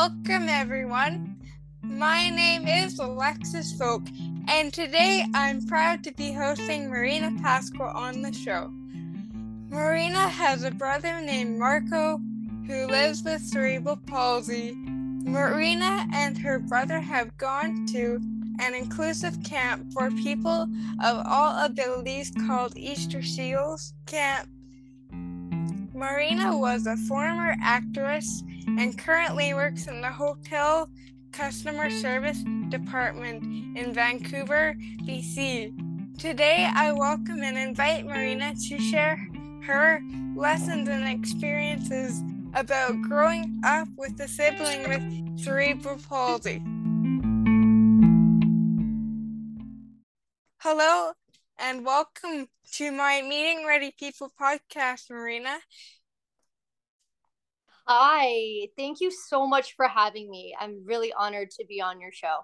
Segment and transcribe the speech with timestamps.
[0.00, 1.36] Welcome, everyone.
[1.82, 4.02] My name is Alexis Folk,
[4.46, 8.70] and today I'm proud to be hosting Marina Pasqua on the show.
[9.68, 12.20] Marina has a brother named Marco
[12.68, 14.72] who lives with cerebral palsy.
[14.76, 18.20] Marina and her brother have gone to
[18.60, 20.68] an inclusive camp for people
[21.02, 24.48] of all abilities called Easter Seals Camp.
[25.98, 30.88] Marina was a former actress and currently works in the hotel
[31.32, 32.38] customer service
[32.68, 33.42] department
[33.76, 36.16] in Vancouver, BC.
[36.16, 39.28] Today, I welcome and invite Marina to share
[39.64, 40.00] her
[40.36, 42.22] lessons and experiences
[42.54, 46.62] about growing up with a sibling with cerebral palsy.
[50.58, 51.10] Hello,
[51.58, 55.58] and welcome to my Meeting Mighty People podcast, Marina.
[57.86, 60.54] Hi, thank you so much for having me.
[60.58, 62.40] I'm really honored to be on your show.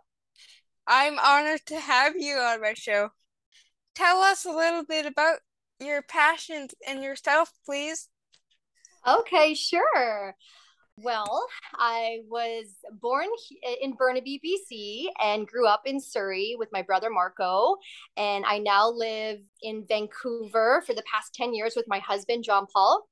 [0.86, 3.10] I'm honored to have you on my show.
[3.94, 5.38] Tell us a little bit about
[5.78, 8.08] your passions and yourself, please.
[9.06, 10.34] Okay, sure.
[10.98, 12.66] Well, I was
[13.00, 13.26] born
[13.82, 17.76] in Burnaby, BC, and grew up in Surrey with my brother Marco.
[18.16, 22.66] And I now live in Vancouver for the past 10 years with my husband, John
[22.72, 23.08] Paul.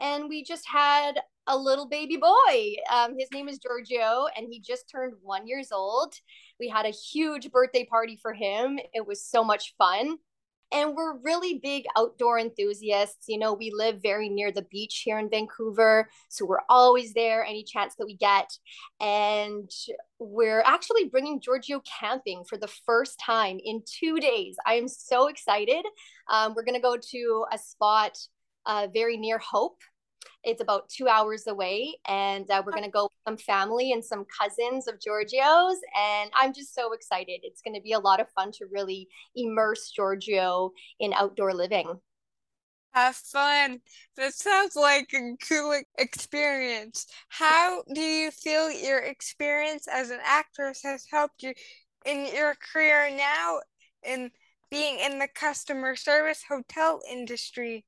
[0.00, 2.74] And we just had a little baby boy.
[2.90, 6.14] Um, his name is Giorgio, and he just turned one years old.
[6.58, 8.78] We had a huge birthday party for him.
[8.94, 10.16] It was so much fun.
[10.72, 13.28] And we're really big outdoor enthusiasts.
[13.28, 16.08] You know, we live very near the beach here in Vancouver.
[16.28, 18.50] So we're always there any chance that we get.
[19.00, 19.70] And
[20.18, 24.56] we're actually bringing Giorgio camping for the first time in two days.
[24.66, 25.84] I am so excited.
[26.30, 28.18] Um, we're going to go to a spot
[28.66, 29.78] uh, very near Hope
[30.46, 34.02] it's about two hours away, and uh, we're going to go with some family and
[34.02, 35.78] some cousins of Giorgio's.
[35.98, 37.40] And I'm just so excited.
[37.42, 40.70] It's going to be a lot of fun to really immerse Giorgio
[41.00, 41.92] in outdoor living.
[42.94, 43.80] Have fun.
[44.16, 47.06] That sounds like a cool experience.
[47.28, 51.54] How do you feel your experience as an actress has helped you
[52.04, 53.58] in your career now
[54.04, 54.30] in
[54.70, 57.84] being in the customer service hotel industry?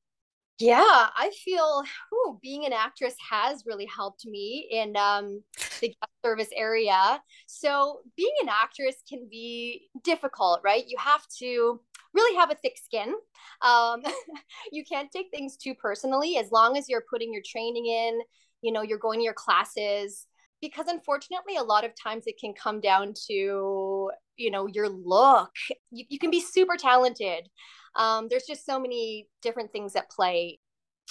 [0.59, 5.45] Yeah, I feel whew, being an actress has really helped me in um,
[5.81, 7.23] the guest service area.
[7.47, 10.85] So, being an actress can be difficult, right?
[10.89, 11.81] You have to
[12.13, 13.15] really have a thick skin.
[13.63, 14.03] Um,
[14.73, 18.19] you can't take things too personally as long as you're putting your training in,
[18.61, 20.27] you know, you're going to your classes.
[20.61, 25.53] Because unfortunately, a lot of times it can come down to, you know, your look.
[25.93, 27.49] You, you can be super talented
[27.97, 30.59] um, there's just so many different things at play.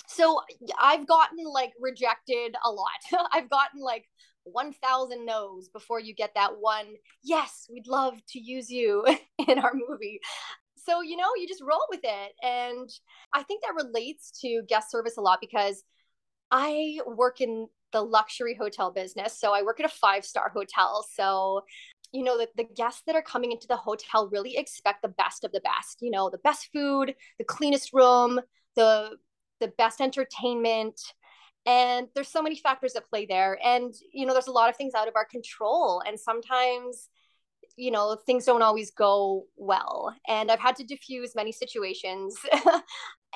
[0.08, 0.42] So
[0.80, 3.30] i've gotten like rejected a lot.
[3.34, 4.06] I've gotten like
[4.44, 6.86] 1000 no's before you get that one
[7.22, 9.06] yes we'd love to use you
[9.48, 10.20] in our movie.
[10.76, 12.32] So you know you just roll with it.
[12.44, 12.90] And
[13.34, 15.84] i think that relates to guest service a lot because
[16.52, 19.40] i work in the luxury hotel business.
[19.40, 21.06] So i work at a five star hotel.
[21.16, 21.62] So
[22.18, 25.44] you know that the guests that are coming into the hotel really expect the best
[25.44, 28.40] of the best you know the best food the cleanest room
[28.76, 29.18] the
[29.60, 31.00] the best entertainment.
[31.66, 33.60] And there's so many factors at play there.
[33.64, 36.02] And you know there's a lot of things out of our control.
[36.06, 37.10] And sometimes
[37.76, 40.16] you know things don't always go well.
[40.28, 42.38] And i've had to diffuse many situations.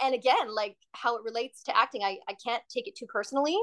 [0.04, 3.58] And again like how it relates to acting i, I can't take it too personally.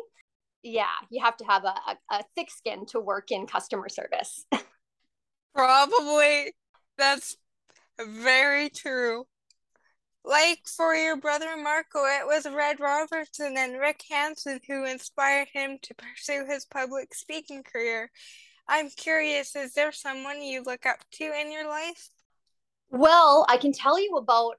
[0.63, 4.45] Yeah you have to have a, a, a thick skin to work in customer service
[5.59, 6.53] Probably.
[6.99, 7.37] That's
[8.01, 9.25] very true.
[10.25, 15.79] Like for your brother Marco, it was Red Robertson and Rick Hansen who inspired him
[15.83, 18.09] to pursue his public speaking career.
[18.69, 22.09] I'm curious, is there someone you look up to in your life?
[22.91, 24.55] Well, I can tell you about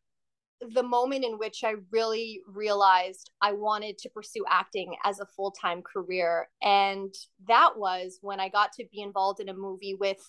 [0.59, 5.51] the moment in which I really realized I wanted to pursue acting as a full
[5.51, 6.49] time career.
[6.61, 7.13] And
[7.47, 10.19] that was when I got to be involved in a movie with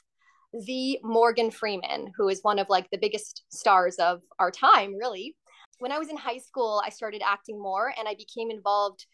[0.53, 5.37] the Morgan Freeman, who is one of like the biggest stars of our time, really.
[5.79, 9.07] When I was in high school, I started acting more and I became involved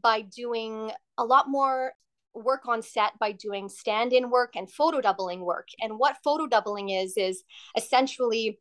[0.00, 1.92] by doing a lot more
[2.34, 5.68] work on set by doing stand-in work and photo doubling work.
[5.80, 7.42] And what photo doubling is is
[7.76, 8.60] essentially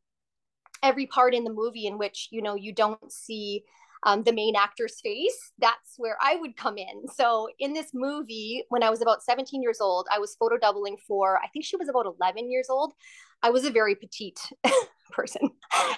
[0.83, 3.63] every part in the movie in which you know you don't see
[4.05, 7.07] um, the main actor's face, that's where I would come in.
[7.13, 10.97] So in this movie, when I was about 17 years old, I was photo doubling
[11.07, 12.93] for, I think she was about 11 years old.
[13.41, 14.39] I was a very petite
[15.11, 15.49] person.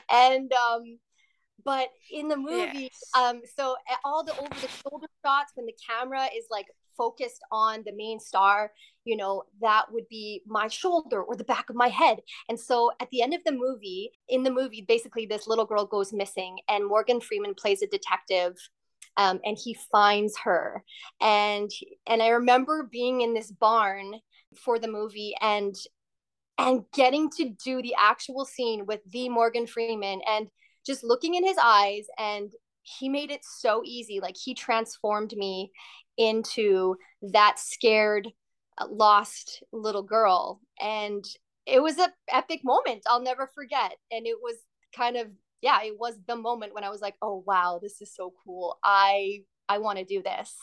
[0.10, 1.00] And, um,
[1.66, 3.02] but in the movie, yes.
[3.18, 3.76] um, so
[4.06, 6.68] all the over the shoulder shots when the camera is like
[6.98, 8.72] focused on the main star,
[9.06, 12.20] you know, that would be my shoulder or the back of my head.
[12.50, 15.86] And so at the end of the movie, in the movie, basically this little girl
[15.86, 18.56] goes missing, and Morgan Freeman plays a detective.
[19.16, 20.84] Um, and he finds her
[21.20, 21.72] and
[22.06, 24.14] and i remember being in this barn
[24.56, 25.74] for the movie and
[26.60, 30.50] and getting to do the actual scene with the morgan freeman and
[30.86, 32.52] just looking in his eyes and
[32.84, 35.72] he made it so easy like he transformed me
[36.18, 38.28] into that scared
[38.78, 40.62] uh, lost little girl.
[40.80, 41.24] And
[41.66, 43.94] it was a epic moment i'll never forget.
[44.12, 44.56] And it was
[44.96, 45.28] kind of
[45.62, 48.78] yeah it was the moment when i was like oh wow this is so cool.
[48.84, 50.56] I i want to do this.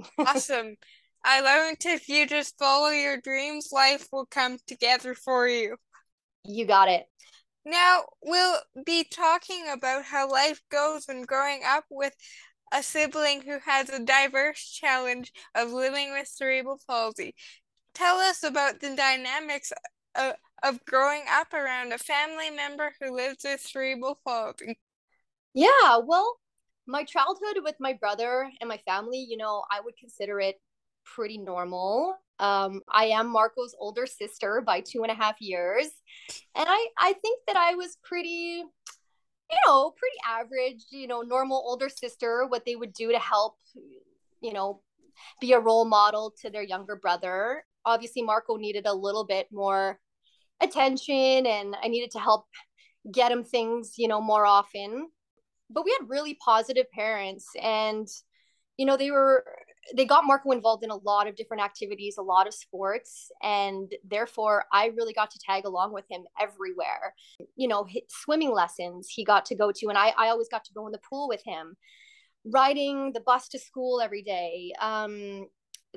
[0.18, 0.76] Awesome.
[1.22, 5.76] I learned if you just follow your dreams life will come together for you.
[6.44, 7.04] You got it.
[7.64, 12.14] Now, we'll be talking about how life goes when growing up with
[12.72, 17.34] a sibling who has a diverse challenge of living with cerebral palsy.
[17.94, 19.72] Tell us about the dynamics
[20.14, 24.78] of, of growing up around a family member who lives with cerebral palsy.
[25.54, 26.38] Yeah, well,
[26.86, 30.56] my childhood with my brother and my family, you know, I would consider it
[31.04, 32.14] pretty normal.
[32.38, 35.88] Um, I am Marco's older sister by two and a half years.
[36.54, 38.64] And I, I think that I was pretty,
[39.50, 43.56] you know, pretty average, you know, normal older sister, what they would do to help,
[44.40, 44.82] you know,
[45.40, 47.64] be a role model to their younger brother.
[47.84, 49.98] Obviously, Marco needed a little bit more
[50.60, 52.46] attention and I needed to help
[53.10, 55.08] get him things, you know, more often.
[55.68, 58.06] But we had really positive parents and,
[58.76, 59.44] you know, they were
[59.94, 63.92] they got Marco involved in a lot of different activities, a lot of sports, and
[64.08, 67.14] therefore I really got to tag along with him everywhere.
[67.56, 70.72] You know, swimming lessons he got to go to, and I, I always got to
[70.72, 71.76] go in the pool with him.
[72.44, 75.46] Riding the bus to school every day, um,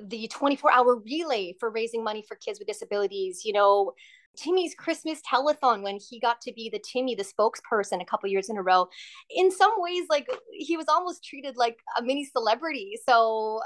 [0.02, 3.92] the 24 hour relay for raising money for kids with disabilities, you know,
[4.36, 8.48] Timmy's Christmas telethon when he got to be the Timmy, the spokesperson a couple years
[8.48, 8.88] in a row.
[9.30, 12.98] In some ways, like he was almost treated like a mini celebrity.
[13.06, 13.60] So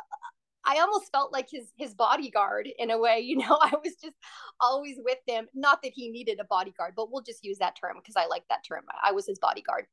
[0.65, 3.59] I almost felt like his his bodyguard in a way, you know.
[3.63, 4.17] I was just
[4.61, 5.49] always with him.
[5.55, 8.45] Not that he needed a bodyguard, but we'll just use that term because I like
[8.49, 8.85] that term.
[9.03, 9.87] I was his bodyguard.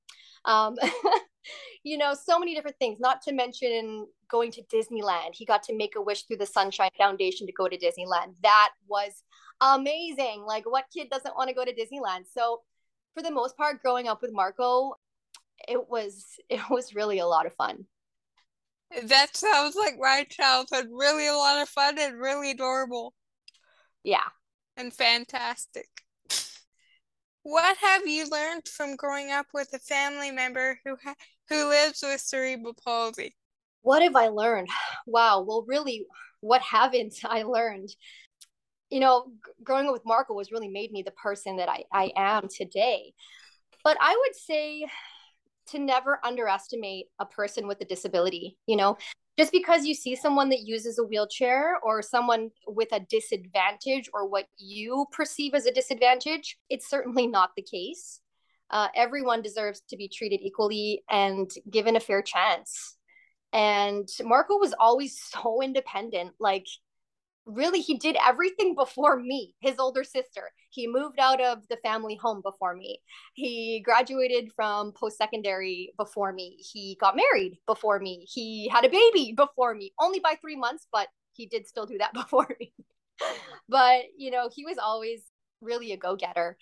[0.44, 0.76] Um,
[1.84, 3.00] you know, so many different things.
[3.00, 5.34] Not to mention going to Disneyland.
[5.34, 8.36] He got to make a wish through the Sunshine Foundation to go to Disneyland.
[8.44, 9.24] That was
[9.62, 10.44] amazing.
[10.46, 12.26] Like, what kid doesn't want to go to Disneyland?
[12.34, 12.62] So,
[13.14, 14.96] for the most part, growing up with Marco,
[15.68, 17.86] it was it was really a lot of fun.
[19.04, 20.88] That sounds like my childhood.
[20.92, 23.14] Really a lot of fun and really adorable.
[24.04, 24.28] Yeah.
[24.78, 25.90] And fantastic.
[27.46, 31.14] What have you learned from growing up with a family member who ha-
[31.48, 33.36] who lives with cerebral palsy?
[33.84, 34.68] What have I learned?
[35.06, 35.42] Wow.
[35.42, 36.08] Well, really,
[36.42, 37.90] what haven't I learned?
[38.90, 41.84] you know, g- growing up with Marco has really made me the person that I,
[41.92, 43.14] I am today.
[43.84, 44.88] But I would say
[45.68, 48.98] to never underestimate a person with a disability, you know,
[49.38, 54.28] just because you see someone that uses a wheelchair or someone with a disadvantage or
[54.28, 58.22] what you perceive as a disadvantage, it's certainly not the case.
[58.70, 62.96] Uh, everyone deserves to be treated equally and given a fair chance.
[63.52, 66.34] And Marco was always so independent.
[66.40, 66.68] Like,
[67.46, 70.52] really he did everything before me his older sister.
[70.70, 73.00] He moved out of the family home before me.
[73.34, 76.58] He graduated from post-secondary before me.
[76.60, 78.26] He got married before me.
[78.28, 81.98] He had a baby before me only by three months but he did still do
[82.00, 82.74] that before me.
[83.70, 85.22] But you know he was always
[85.62, 86.58] really a go-getter.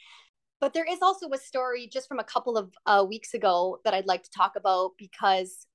[0.59, 3.93] But there is also a story just from a couple of uh, weeks ago that
[3.93, 5.67] i'd like to talk about because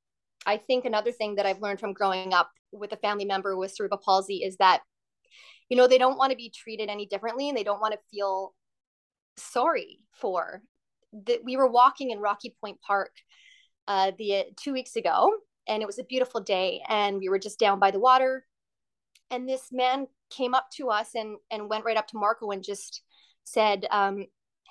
[0.46, 3.72] i think another thing that i've learned from growing up with a family member with
[3.72, 4.80] cerebral palsy is that
[5.68, 8.00] you know they don't want to be treated any differently and they don't want to
[8.10, 8.54] feel
[9.37, 10.62] sorry for
[11.26, 13.12] that we were walking in rocky point park
[13.87, 15.32] uh, the two weeks ago
[15.66, 18.44] and it was a beautiful day and we were just down by the water
[19.30, 22.62] and this man came up to us and and went right up to marco and
[22.62, 23.02] just
[23.44, 24.26] said um,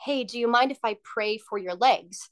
[0.06, 2.30] hey do you mind if i pray for your legs?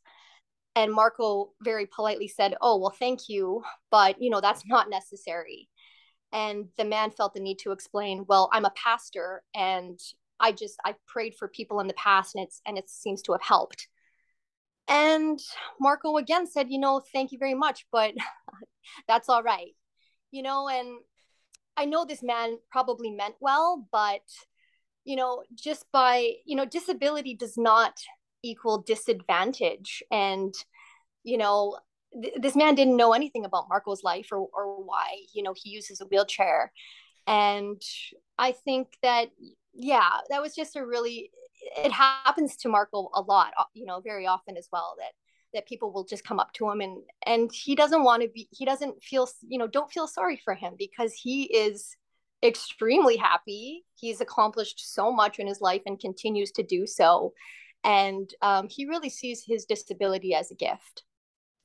[0.78, 5.70] And marco very politely said oh well thank you but you know that's not necessary
[6.32, 10.00] and the man felt the need to explain well i'm a pastor and
[10.40, 13.32] i just i prayed for people in the past and it's and it seems to
[13.32, 13.88] have helped.
[14.88, 15.40] And
[15.80, 18.14] marco again said you know thank you very much but
[19.08, 19.74] that's all right.
[20.32, 21.00] You know and
[21.78, 24.22] i know this man probably meant well but
[25.04, 28.00] you know just by you know disability does not
[28.46, 30.04] equal disadvantage.
[30.12, 30.54] And
[31.24, 31.78] you know
[32.22, 35.70] th- this man didn't know anything about Marco's life or, or why, you know, he
[35.70, 36.72] uses a wheelchair.
[37.28, 37.82] And
[38.38, 39.30] I think that,
[39.74, 41.32] yeah, that was just a really,
[41.78, 45.12] it happens to Marco a lot, uh, you know, very often as well that
[45.54, 48.46] that people will just come up to him and and he doesn't want to be
[48.52, 51.96] he doesn't feel you know don't feel sorry for him because he is
[52.44, 53.86] extremely happy.
[53.96, 57.34] He's accomplished so much in his life and continues to do so.
[57.84, 61.04] And um, he really sees his disability as a gift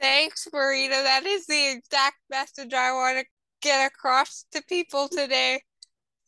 [0.01, 1.03] Thanks, Marina.
[1.03, 3.25] That is the exact message I want to
[3.61, 5.61] get across to people today.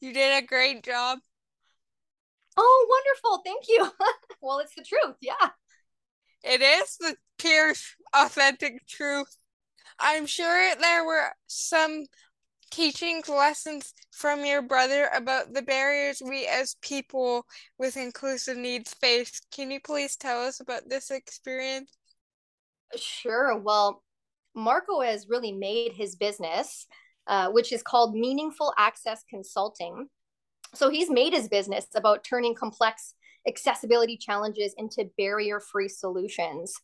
[0.01, 1.19] You did a great job.
[2.57, 3.43] Oh, wonderful.
[3.45, 3.91] Thank you.
[4.43, 5.17] well, it's the truth.
[5.21, 5.51] Yeah.
[6.45, 7.73] It is the pure,
[8.15, 9.37] authentic truth.
[9.99, 12.05] I'm sure there were some
[12.71, 17.47] teaching lessons from your brother about the barriers we as people
[17.79, 19.41] with inclusive needs face.
[19.51, 21.91] Can you please tell us about this experience?
[22.97, 23.57] Sure.
[23.59, 24.03] Well,
[24.55, 26.87] Marco has really made his business,
[27.27, 30.09] uh, which is called Meaningful Access Consulting.
[30.75, 33.15] So he's made his business about turning complex
[33.47, 36.75] accessibility challenges into barrier free solutions.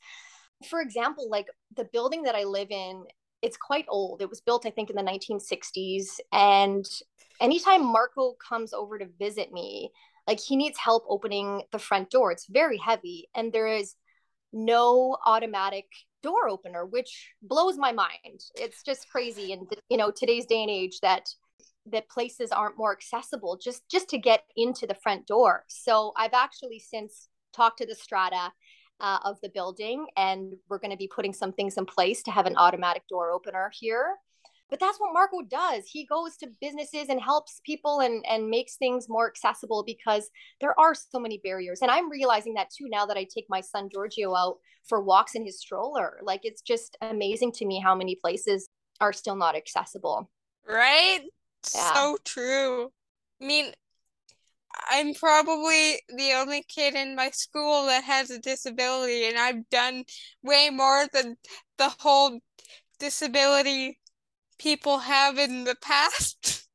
[0.68, 1.46] For example, like
[1.76, 3.04] the building that I live in,
[3.42, 4.20] it's quite old.
[4.20, 6.20] It was built, I think, in the 1960s.
[6.32, 6.84] And
[7.40, 9.90] anytime Marco comes over to visit me,
[10.26, 12.32] like he needs help opening the front door.
[12.32, 13.28] It's very heavy.
[13.34, 13.94] And there is
[14.52, 15.86] no automatic
[16.22, 18.40] door opener which blows my mind.
[18.56, 21.28] It's just crazy and you know today's day and age that
[21.90, 25.64] that places aren't more accessible just just to get into the front door.
[25.68, 28.52] So i've actually since talked to the strata
[29.00, 32.30] uh, of the building and we're going to be putting some things in place to
[32.30, 34.16] have an automatic door opener here
[34.70, 35.86] but that's what marco does.
[35.86, 40.78] He goes to businesses and helps people and and makes things more accessible because there
[40.78, 41.80] are so many barriers.
[41.82, 45.34] And i'm realizing that too now that i take my son giorgio out for walks
[45.34, 46.18] in his stroller.
[46.22, 48.68] Like it's just amazing to me how many places
[49.00, 50.30] are still not accessible.
[50.66, 51.20] Right?
[51.74, 51.94] Yeah.
[51.94, 52.90] so true.
[53.40, 53.72] I mean
[54.90, 60.04] I'm probably the only kid in my school that has a disability, and I've done
[60.42, 61.36] way more than
[61.78, 62.38] the whole
[63.00, 63.98] disability
[64.58, 66.64] people have in the past.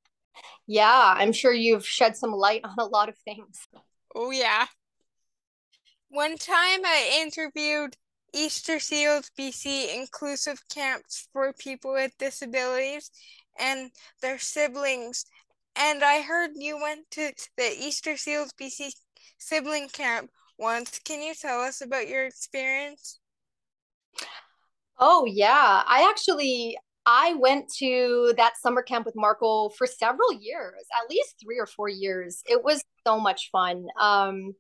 [0.66, 3.68] Yeah, I'm sure you've shed some light on a lot of things.
[4.16, 4.68] Oh, yeah.
[6.08, 7.98] One time I interviewed
[8.34, 13.12] Easter Seals BC inclusive camps for people with disabilities
[13.60, 15.26] and their siblings.
[15.76, 18.92] And I heard you went to the Easter Seals BC
[19.38, 21.00] sibling camp once.
[21.00, 23.20] Can you tell us about your experience?
[24.98, 25.84] Oh, yeah.
[25.86, 31.36] I actually I went to that summer camp with Marco for several years, at least
[31.44, 32.42] three or four years.
[32.46, 33.88] It was so much fun.
[34.00, 34.56] Um,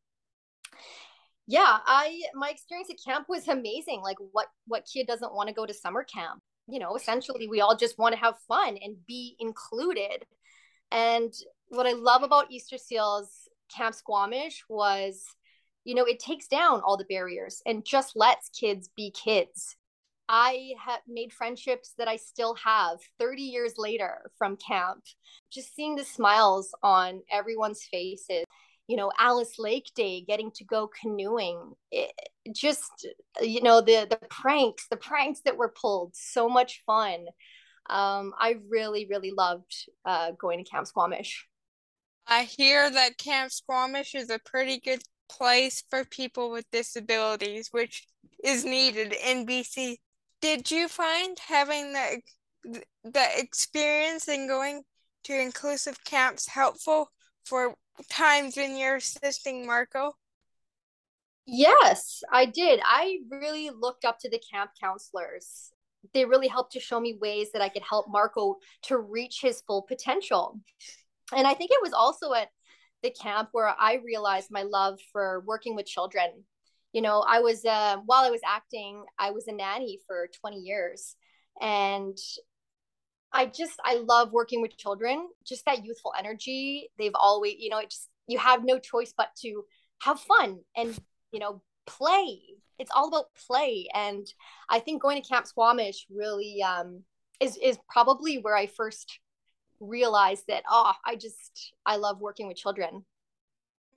[1.47, 4.01] yeah, I my experience at camp was amazing.
[4.01, 6.41] Like what what kid doesn't want to go to summer camp?
[6.67, 10.25] You know, essentially we all just want to have fun and be included.
[10.91, 11.33] And
[11.69, 15.25] what I love about Easter Seals Camp Squamish was,
[15.83, 19.75] you know, it takes down all the barriers and just lets kids be kids
[20.29, 25.03] I have made friendships that I still have 30 years later from camp.
[25.51, 28.45] Just seeing the smiles on everyone's faces,
[28.87, 32.11] you know, Alice Lake Day, getting to go canoeing, it,
[32.53, 33.07] just,
[33.41, 37.25] you know, the, the pranks, the pranks that were pulled, so much fun.
[37.89, 39.73] Um, I really, really loved
[40.05, 41.47] uh, going to Camp Squamish.
[42.27, 48.07] I hear that Camp Squamish is a pretty good place for people with disabilities, which
[48.43, 49.97] is needed in BC
[50.43, 52.21] did you find having the
[53.05, 54.83] the experience in going
[55.23, 57.09] to inclusive camps helpful
[57.45, 57.75] for
[58.09, 60.11] times when you're assisting Marco?
[61.45, 62.81] Yes, I did.
[62.83, 65.71] I really looked up to the camp counselors.
[66.13, 69.61] They really helped to show me ways that I could help Marco to reach his
[69.61, 70.59] full potential.
[71.33, 72.49] And I think it was also at
[73.01, 76.43] the camp where I realized my love for working with children
[76.93, 80.57] you know i was uh, while i was acting i was a nanny for 20
[80.57, 81.15] years.
[81.61, 82.17] And
[83.31, 86.89] i just i love working with children just that youthful energy.
[86.97, 89.65] They've always you know it just you have no choice but to
[90.03, 90.97] have fun and
[91.31, 92.39] you know play.
[92.79, 93.87] It's all about play.
[93.93, 94.25] And
[94.69, 97.03] i think going to camp squamish really um
[97.39, 99.19] is is probably where i first
[99.79, 103.05] realized that oh i just i love working with children.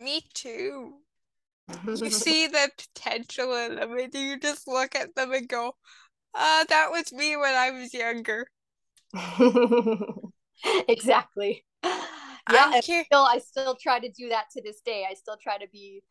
[0.01, 0.95] Me too
[1.69, 5.75] you see the potential in them and you just look at them and go,
[6.35, 8.47] uh, that was me when I was younger.
[10.89, 11.65] exactly.
[12.53, 15.05] Yeah, I still I still try to do that to this day.
[15.11, 16.03] I still try to be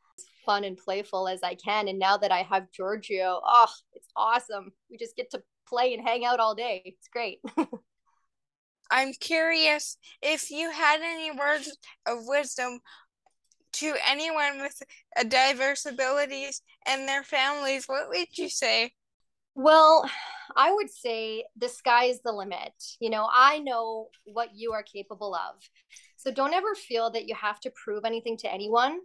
[0.46, 1.88] fun and playful as I can.
[1.88, 4.72] And now that I have Giorgio, oh, it's awesome.
[4.90, 6.82] We just get to play and hang out all day.
[6.86, 7.40] It's great.
[8.92, 12.80] I'm curious if you had any words of wisdom
[13.76, 14.82] to anyone with
[15.30, 18.92] diverse abilities and their families, what would you say?
[19.56, 20.10] Well,
[20.56, 22.74] I would say the sky is the limit.
[23.00, 25.56] You know, I know what you are capable of.
[26.18, 29.00] So don't ever feel that you have to prove anything to anyone.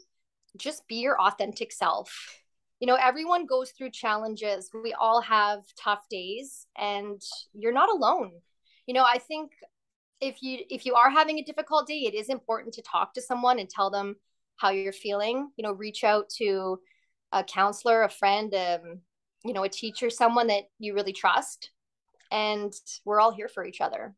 [0.56, 2.10] Just be your authentic self.
[2.80, 4.70] You know, everyone goes through challenges.
[4.72, 7.20] We all have tough days and
[7.52, 8.32] you're not alone.
[8.86, 9.52] You know, I think
[10.20, 13.22] if you if you are having a difficult day, it is important to talk to
[13.22, 14.16] someone and tell them
[14.61, 15.50] how you're feeling.
[15.57, 16.81] You know, reach out to
[17.33, 19.00] a counselor, a friend, um,
[19.45, 21.71] you know a teacher someone that you really trust
[22.31, 22.73] and
[23.05, 24.14] we're all here for each other.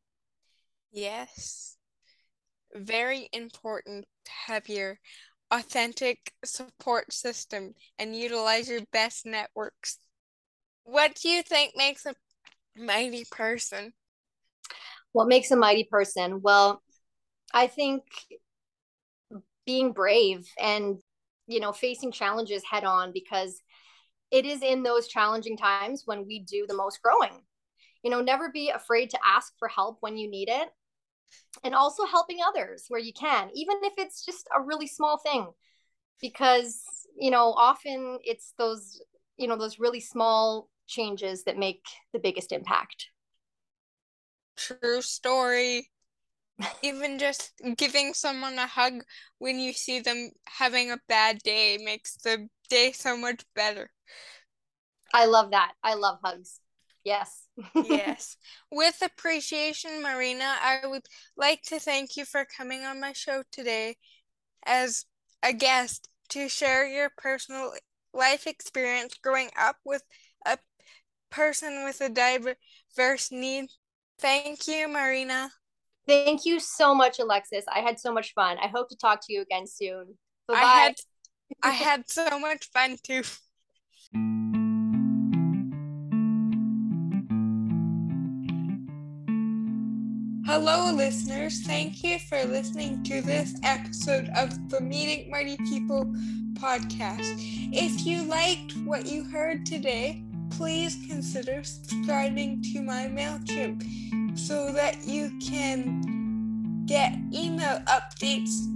[0.91, 1.77] Yes.
[2.75, 4.99] Very important to have your
[5.51, 9.99] authentic support system and utilize your best networks.
[10.85, 12.15] What do you think makes a
[12.77, 13.93] mighty person?
[15.13, 16.41] What makes a mighty person?
[16.43, 16.83] Well
[17.55, 18.03] i think
[19.67, 20.99] being brave and
[21.47, 23.61] you know facing challenges head on because
[24.33, 27.43] it is in those challenging times when we do the most growing.
[28.03, 30.69] You know, never be afraid to ask for help when you need it.
[31.63, 35.49] And also helping others where you can, even if it's just a really small thing.
[36.21, 36.83] Because,
[37.17, 39.03] you know, often it's those,
[39.37, 43.09] you know, those really small changes that make the biggest impact.
[44.57, 45.91] True story.
[46.83, 49.05] Even just giving someone a hug
[49.39, 53.91] when you see them having a bad day makes the day so much better.
[55.13, 55.73] I love that.
[55.83, 56.61] I love hugs.
[57.05, 57.47] Yes.
[57.75, 58.37] yes.
[58.71, 63.97] With appreciation, Marina, I would like to thank you for coming on my show today
[64.65, 65.05] as
[65.43, 67.73] a guest to share your personal
[68.15, 70.03] life experience growing up with
[70.47, 70.59] a
[71.31, 73.71] person with a diverse need.
[74.19, 75.51] Thank you, Marina.
[76.07, 77.65] Thank you so much, Alexis.
[77.73, 78.59] I had so much fun.
[78.59, 80.19] I hope to talk to you again soon.
[80.49, 80.61] Bye bye.
[80.61, 80.95] I had,
[81.63, 83.23] I had so much fun too.
[90.45, 91.63] Hello, listeners.
[91.63, 96.05] Thank you for listening to this episode of the Meeting Mighty People
[96.55, 97.37] podcast.
[97.73, 103.83] If you liked what you heard today, please consider subscribing to my MailChimp
[104.35, 108.67] so that you can get email updates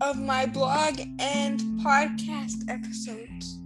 [0.00, 3.58] of my blog and podcast episodes.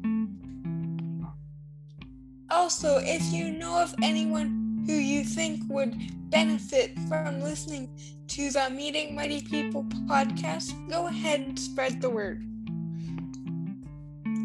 [2.51, 5.95] Also, if you know of anyone who you think would
[6.31, 7.89] benefit from listening
[8.29, 12.45] to the Meeting Mighty People podcast, go ahead and spread the word.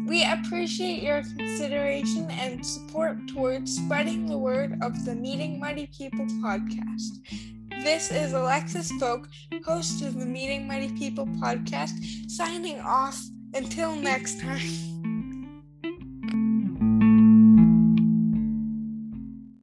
[0.06, 6.26] We appreciate your consideration and support towards spreading the word of the Meeting Mighty People
[6.40, 7.18] podcast.
[7.82, 9.26] This is Alexis Folk,
[9.64, 13.20] host of the Meeting Mighty People podcast, signing off
[13.52, 14.95] until next time.